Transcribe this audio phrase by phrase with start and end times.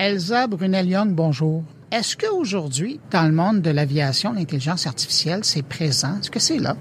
[0.00, 1.62] Elsa Brunel-Young, bonjour.
[1.92, 6.18] Est-ce qu'aujourd'hui, dans le monde de l'aviation, l'intelligence artificielle, c'est présent?
[6.18, 6.74] Est-ce que c'est là?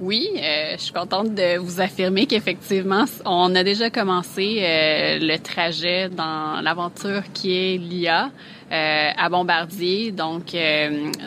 [0.00, 5.38] Oui, euh, je suis contente de vous affirmer qu'effectivement, on a déjà commencé euh, le
[5.38, 8.32] trajet dans l'aventure qui est l'IA
[8.72, 10.56] euh, à Bombardier, donc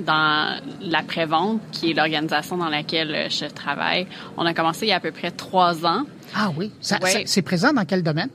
[0.02, 4.06] dans la prévente, qui est l'organisation dans laquelle je travaille.
[4.36, 6.04] On a commencé il y a à peu près trois ans.
[6.36, 8.30] Ah oui, c'est présent dans quel domaine?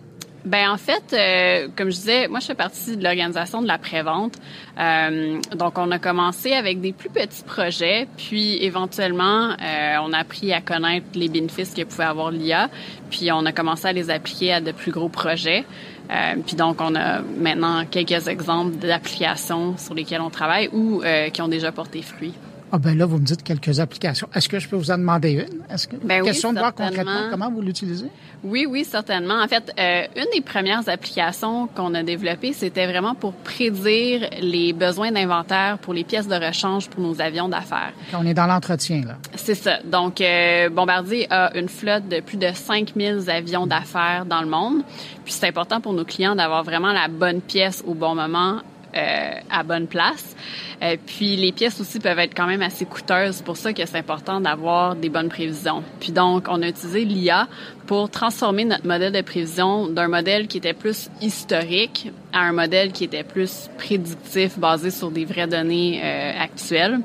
[0.45, 3.79] Ben en fait, euh, comme je disais, moi je fais partie de l'organisation de la
[3.79, 4.35] prévente.
[4.79, 10.19] Euh, donc on a commencé avec des plus petits projets, puis éventuellement euh, on a
[10.19, 12.71] appris à connaître les bénéfices que pouvait avoir l'IA,
[13.09, 15.65] puis on a commencé à les appliquer à de plus gros projets.
[16.11, 21.29] Euh, puis donc on a maintenant quelques exemples d'applications sur lesquelles on travaille ou euh,
[21.31, 22.35] qui ont déjà porté fruit.
[22.75, 24.29] Ah ben là, vous me dites quelques applications.
[24.35, 25.61] Est-ce que je peux vous en demander une?
[25.71, 28.07] Est-ce que ben question de voir concrètement comment vous l'utilisez?
[28.43, 29.43] Oui, oui, certainement.
[29.43, 34.73] En fait, euh, une des premières applications qu'on a développées, c'était vraiment pour prédire les
[34.73, 37.93] besoins d'inventaire pour les pièces de rechange pour nos avions d'affaires.
[38.15, 39.19] On est dans l'entretien, là.
[39.35, 39.81] C'est ça.
[39.85, 44.83] Donc, euh, Bombardier a une flotte de plus de 5000 avions d'affaires dans le monde.
[45.27, 48.63] Puis, c'est important pour nos clients d'avoir vraiment la bonne pièce au bon moment
[48.95, 50.37] euh, à bonne place.
[50.83, 53.37] Euh, puis les pièces aussi peuvent être quand même assez coûteuses.
[53.37, 55.83] C'est pour ça que c'est important d'avoir des bonnes prévisions.
[56.01, 57.49] Puis donc, on a utilisé l'IA
[57.87, 62.93] pour transformer notre modèle de prévision d'un modèle qui était plus historique à un modèle
[62.93, 67.01] qui était plus prédictif, basé sur des vraies données euh, actuelles.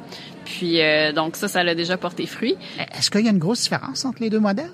[0.46, 0.80] Puis
[1.14, 2.56] donc ça, ça l'a déjà porté fruit.
[2.98, 4.72] Est-ce qu'il y a une grosse différence entre les deux modèles?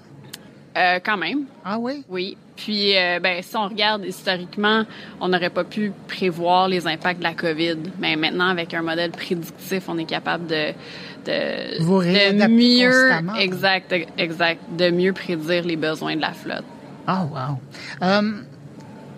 [0.75, 1.45] Euh, quand même.
[1.63, 2.03] Ah oui?
[2.09, 2.37] Oui.
[2.55, 4.83] Puis, euh, ben, si on regarde historiquement,
[5.19, 7.77] on n'aurait pas pu prévoir les impacts de la COVID.
[7.99, 10.71] Mais maintenant, avec un modèle prédictif, on est capable de,
[11.25, 16.65] de, Vous de mieux, exact, exact, de mieux prédire les besoins de la flotte.
[17.05, 18.07] Ah, oh, wow.
[18.07, 18.31] Euh,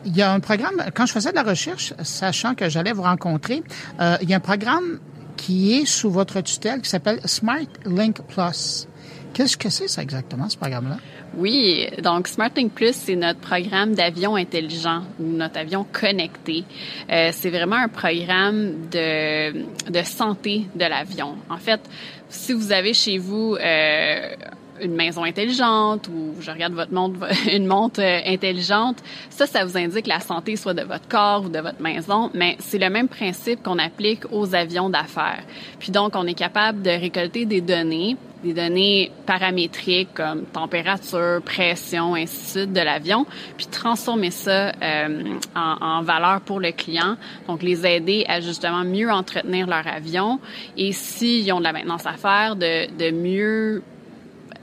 [0.06, 3.02] il y a un programme, quand je faisais de la recherche, sachant que j'allais vous
[3.02, 3.64] rencontrer,
[4.00, 5.00] euh, il y a un programme
[5.36, 8.88] qui est sous votre tutelle qui s'appelle Smart Link Plus.
[9.36, 10.96] Qu'est-ce que c'est ça exactement, ce programme-là?
[11.36, 16.64] Oui, donc SmartLink Plus, c'est notre programme d'avion intelligent ou notre avion connecté.
[17.12, 21.36] Euh, c'est vraiment un programme de, de santé de l'avion.
[21.50, 21.82] En fait,
[22.30, 24.36] si vous avez chez vous euh,
[24.82, 29.78] une maison intelligente ou je regarde votre montre, une montre euh, intelligente, ça, ça vous
[29.78, 33.10] indique la santé soit de votre corps ou de votre maison, mais c'est le même
[33.10, 35.44] principe qu'on applique aux avions d'affaires.
[35.80, 38.16] Puis donc, on est capable de récolter des données,
[38.46, 43.26] des données paramétriques comme température, pression, ainsi de suite de l'avion,
[43.58, 47.18] puis transformer ça euh, en, valeur pour le client.
[47.48, 50.40] Donc, les aider à justement mieux entretenir leur avion
[50.78, 53.82] et s'ils ont de la maintenance à faire, de, de mieux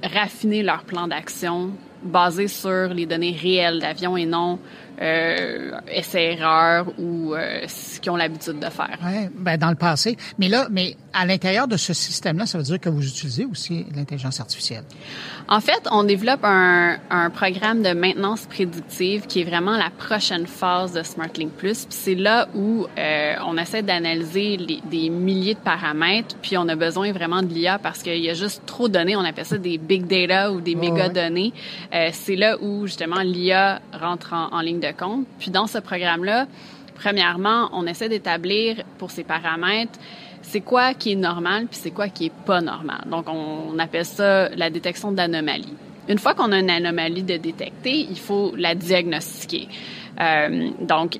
[0.02, 1.70] raffiner leur plan d'action
[2.02, 4.58] basé sur les données réelles d'avion et non
[5.00, 8.98] euh, essais-erreurs ou euh, ce qu'ils ont l'habitude de faire.
[9.02, 10.16] Oui, ben dans le passé.
[10.38, 13.86] Mais là, mais à l'intérieur de ce système-là, ça veut dire que vous utilisez aussi
[13.96, 14.84] l'intelligence artificielle.
[15.48, 20.46] En fait, on développe un, un, programme de maintenance prédictive qui est vraiment la prochaine
[20.46, 21.86] phase de SmartLink Plus.
[21.86, 26.76] Puis c'est là où euh, on essaie d'analyser des milliers de paramètres, puis on a
[26.76, 29.16] besoin vraiment de l'IA parce qu'il y a juste trop de données.
[29.16, 31.52] On appelle ça des big data ou des méga données.
[31.92, 35.26] Euh, c'est là où justement l'IA rentre en, ligne de compte.
[35.38, 36.46] Puis dans ce programme-là,
[36.94, 39.98] premièrement, on essaie d'établir pour ces paramètres
[40.42, 43.02] c'est quoi qui est normal puis c'est quoi qui est pas normal.
[43.06, 45.74] Donc on appelle ça la détection d'anomalies.
[46.08, 49.68] Une fois qu'on a une anomalie de détecter, il faut la diagnostiquer.
[50.20, 51.18] Euh, donc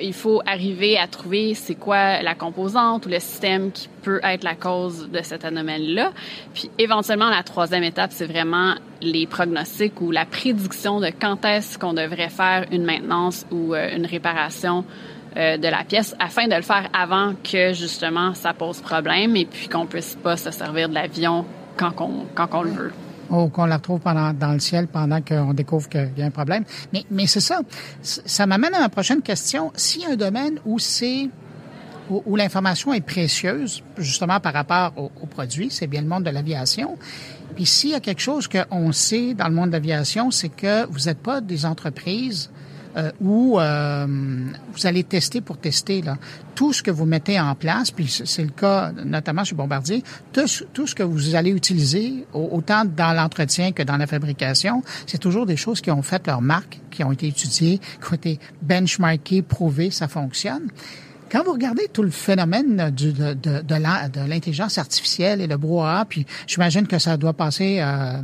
[0.00, 4.44] il faut arriver à trouver c'est quoi la composante ou le système qui peut être
[4.44, 6.12] la cause de cette anomalie-là.
[6.52, 11.78] Puis éventuellement, la troisième étape, c'est vraiment les pronostics ou la prédiction de quand est-ce
[11.78, 14.84] qu'on devrait faire une maintenance ou euh, une réparation
[15.36, 19.46] euh, de la pièce afin de le faire avant que justement ça pose problème et
[19.46, 21.44] puis qu'on puisse pas se servir de l'avion
[21.76, 22.92] quand on, quand on le veut.
[23.34, 26.64] Ou qu'on la retrouve dans le ciel pendant qu'on découvre qu'il y a un problème.
[26.92, 27.60] Mais, c'est ça.
[28.02, 29.72] Ça m'amène à ma prochaine question.
[29.74, 31.28] S'il y a un domaine où c'est
[32.10, 36.30] où, l'information est précieuse, justement par rapport au, au produit, c'est bien le monde de
[36.30, 36.98] l'aviation.
[37.54, 40.86] Puis s'il y a quelque chose qu'on sait dans le monde de l'aviation, c'est que
[40.86, 42.50] vous n'êtes pas des entreprises
[42.96, 46.16] euh, où euh, vous allez tester pour tester là.
[46.54, 50.02] tout ce que vous mettez en place, puis c'est le cas notamment chez Bombardier,
[50.32, 55.18] tout, tout ce que vous allez utiliser, autant dans l'entretien que dans la fabrication, c'est
[55.18, 58.38] toujours des choses qui ont fait leur marque, qui ont été étudiées, qui ont été
[58.62, 60.68] benchmarkées, prouvées, ça fonctionne.
[61.34, 66.04] Quand vous regardez tout le phénomène du, de, de, de l'intelligence artificielle et le brouhaha,
[66.04, 68.22] puis j'imagine que ça doit passer, euh,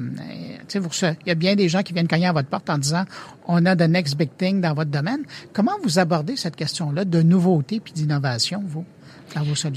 [0.68, 3.02] sais, il y a bien des gens qui viennent cogner à votre porte en disant,
[3.48, 5.22] on a the next big thing dans votre domaine.
[5.52, 8.84] Comment vous abordez cette question-là de nouveauté puis d'innovation, vous?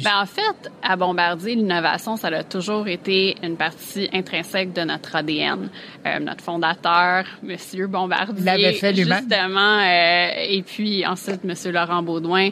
[0.03, 5.15] Ben, en fait, à Bombardier, l'innovation, ça a toujours été une partie intrinsèque de notre
[5.15, 5.69] ADN.
[6.06, 12.50] Euh, notre fondateur, Monsieur Bombardier, l'avait fait justement, euh, et puis ensuite Monsieur Laurent Baudouin,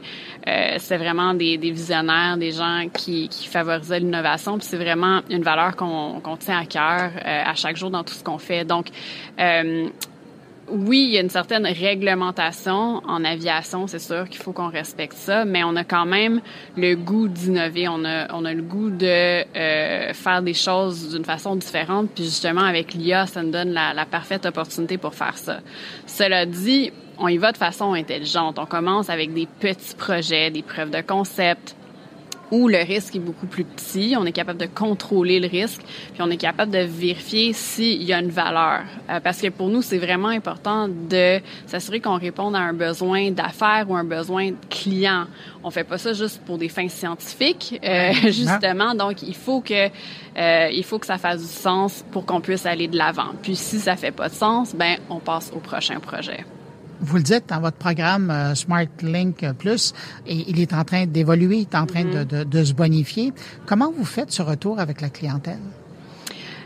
[0.47, 4.57] euh, c'est vraiment des, des, visionnaires, des gens qui, qui favorisaient l'innovation.
[4.57, 8.03] Puis c'est vraiment une valeur qu'on qu'on tient à cœur euh, à chaque jour dans
[8.03, 8.65] tout ce qu'on fait.
[8.65, 8.87] Donc
[9.39, 9.87] euh,
[10.71, 15.13] oui, il y a une certaine réglementation en aviation, c'est sûr qu'il faut qu'on respecte
[15.13, 16.41] ça, mais on a quand même
[16.77, 19.05] le goût d'innover, on a, on a le goût de
[19.55, 23.93] euh, faire des choses d'une façon différente, puis justement avec l'IA, ça nous donne la,
[23.93, 25.59] la parfaite opportunité pour faire ça.
[26.07, 28.57] Cela dit, on y va de façon intelligente.
[28.57, 31.75] On commence avec des petits projets, des preuves de concept,
[32.51, 35.81] où le risque est beaucoup plus petit, on est capable de contrôler le risque,
[36.13, 38.81] puis on est capable de vérifier s'il y a une valeur.
[39.09, 43.31] Euh, parce que pour nous, c'est vraiment important de s'assurer qu'on réponde à un besoin
[43.31, 45.25] d'affaires ou un besoin de client.
[45.63, 48.93] On fait pas ça juste pour des fins scientifiques, euh, justement.
[48.95, 49.89] Donc, il faut que
[50.37, 53.33] euh, il faut que ça fasse du sens pour qu'on puisse aller de l'avant.
[53.41, 56.45] Puis si ça fait pas de sens, ben on passe au prochain projet
[57.01, 59.93] vous le dites dans votre programme euh, Smart Link Plus,
[60.27, 62.25] et il est en train d'évoluer, il est en train de, mm-hmm.
[62.25, 63.33] de, de, se bonifier.
[63.65, 65.59] Comment vous faites ce retour avec la clientèle?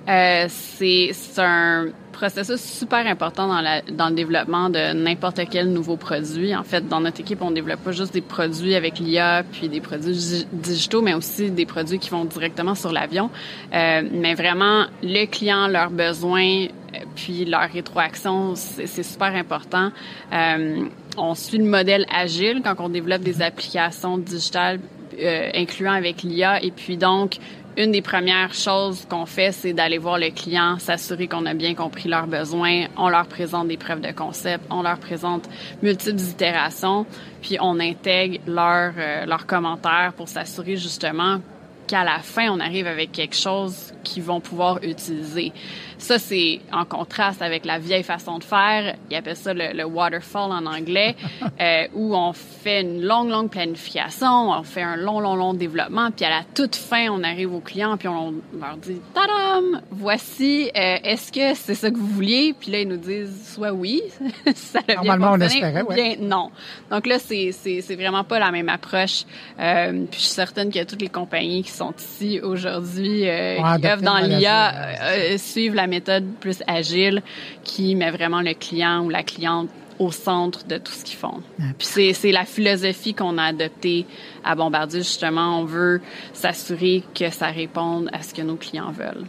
[0.08, 5.98] Euh, c'est un processus super important dans, la, dans le développement de n'importe quel nouveau
[5.98, 6.56] produit.
[6.56, 9.82] En fait, dans notre équipe, on développe pas juste des produits avec l'IA puis des
[9.82, 13.30] produits digitaux, mais aussi des produits qui vont directement sur l'avion.
[13.74, 16.68] Euh, mais vraiment, le client, leurs besoins,
[17.16, 19.92] puis leur rétroaction, c'est super important.
[20.34, 20.86] Euh,
[21.18, 24.80] on suit le modèle agile quand on développe des applications digitales
[25.20, 26.62] euh, incluant avec l'IA.
[26.64, 27.38] Et puis donc,
[27.78, 31.74] une des premières choses qu'on fait, c'est d'aller voir le client, s'assurer qu'on a bien
[31.74, 32.86] compris leurs besoins.
[32.98, 35.50] On leur présente des preuves de concept, on leur présente
[35.82, 37.06] multiples itérations,
[37.42, 41.40] puis on intègre leurs euh, leurs commentaires pour s'assurer justement
[41.88, 45.52] qu'à la fin, on arrive avec quelque chose qu'ils vont pouvoir utiliser.
[45.98, 48.96] Ça, c'est en contraste avec la vieille façon de faire.
[49.10, 51.16] Ils appellent ça le, waterfall en anglais,
[51.62, 56.12] euh, où on fait une longue, longue planification, on fait un long, long, long développement,
[56.12, 59.82] puis à la toute fin, on arrive au client, puis on leur dit «Tadam!
[59.92, 63.72] Voici, euh, est-ce que c'est ça que vous vouliez?» Puis là, ils nous disent soit
[63.72, 64.02] oui,
[64.56, 66.52] ça a Normalement, on espérait, ou bien non.
[66.92, 69.24] Donc là, c'est, c'est, c'est vraiment pas la même approche.
[69.60, 73.88] Euh, puis je suis certaine que toutes les compagnies qui sont ici aujourd'hui, euh, qui
[73.88, 77.22] œuvrent dans l'IA, euh, suivent la méthode plus agile
[77.64, 79.70] qui met vraiment le client ou la cliente
[80.00, 81.42] au centre de tout ce qu'ils font.
[81.78, 84.06] Puis c'est la philosophie qu'on a adoptée
[84.44, 85.00] à Bombardier.
[85.00, 86.02] Justement, on veut
[86.34, 89.26] s'assurer que ça réponde à ce que nos clients veulent.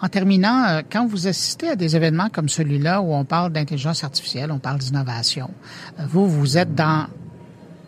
[0.00, 4.04] En terminant, euh, quand vous assistez à des événements comme celui-là où on parle d'intelligence
[4.04, 5.50] artificielle, on parle d'innovation,
[5.98, 7.06] euh, vous, vous êtes dans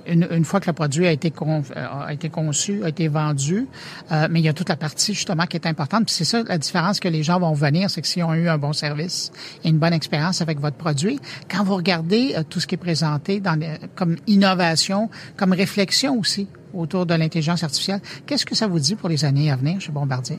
[0.09, 3.09] une, une, fois que le produit a été, con, euh, a été conçu, a été
[3.09, 3.67] vendu,
[4.11, 6.07] euh, mais il y a toute la partie justement qui est importante.
[6.07, 8.49] Puis c'est ça la différence que les gens vont venir, c'est que s'ils ont eu
[8.49, 9.31] un bon service
[9.65, 11.21] et une bonne expérience avec votre produit,
[11.51, 13.59] quand vous regardez euh, tout ce qui est présenté dans
[13.95, 19.09] comme innovation, comme réflexion aussi autour de l'intelligence artificielle, qu'est-ce que ça vous dit pour
[19.09, 20.39] les années à venir chez Bombardier?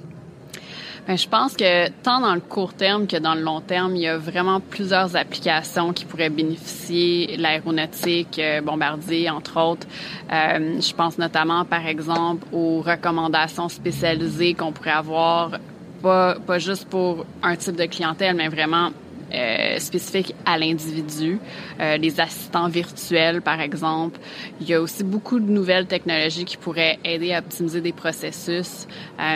[1.07, 4.03] Ben, je pense que tant dans le court terme que dans le long terme, il
[4.03, 9.87] y a vraiment plusieurs applications qui pourraient bénéficier l'aéronautique, euh, Bombardier, entre autres.
[10.31, 15.59] Euh, je pense notamment, par exemple, aux recommandations spécialisées qu'on pourrait avoir,
[16.01, 18.91] pas, pas juste pour un type de clientèle, mais vraiment
[19.31, 21.39] euh, spécifique à l'individu,
[21.79, 24.19] euh, les assistants virtuels par exemple.
[24.59, 28.87] Il y a aussi beaucoup de nouvelles technologies qui pourraient aider à optimiser des processus.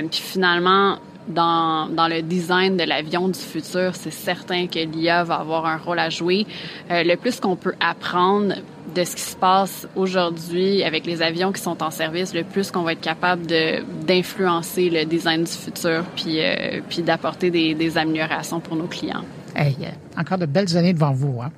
[0.09, 5.35] Puis finalement, dans, dans le design de l'avion du futur, c'est certain que l'IA va
[5.35, 6.45] avoir un rôle à jouer.
[6.91, 8.55] Euh, le plus qu'on peut apprendre
[8.93, 12.71] de ce qui se passe aujourd'hui avec les avions qui sont en service, le plus
[12.71, 17.73] qu'on va être capable de d'influencer le design du futur, puis euh, puis d'apporter des,
[17.73, 19.23] des améliorations pour nos clients.
[19.55, 19.75] Hey,
[20.17, 21.51] encore de belles années devant vous, hein?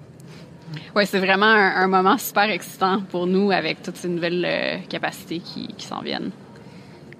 [0.95, 4.77] Oui, c'est vraiment un, un, moment super excitant pour nous avec toutes ces nouvelles euh,
[4.89, 6.31] capacités qui, qui s'en viennent.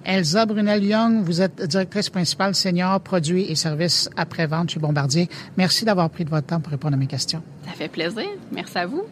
[0.06, 5.28] Elsa Brunel-Young, vous êtes directrice principale senior produits et services après-vente chez Bombardier.
[5.56, 7.42] Merci d'avoir pris de votre temps pour répondre à mes questions.
[7.66, 8.24] Ça fait plaisir.
[8.52, 9.02] Merci à vous.